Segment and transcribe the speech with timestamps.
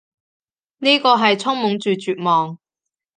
[0.79, 2.57] 呢個係充滿住絕望